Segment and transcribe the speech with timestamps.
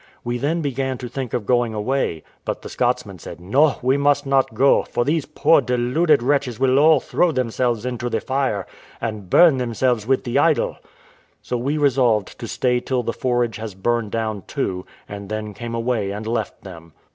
[0.23, 4.25] We then began to think of going away; but the Scotsman said, "No, we must
[4.25, 8.65] not go, for these poor deluded wretches will all throw themselves into the fire,
[8.99, 10.77] and burn themselves with the idol."
[11.43, 15.75] So we resolved to stay till the forage has burned down too, and then came
[15.75, 16.93] away and left them.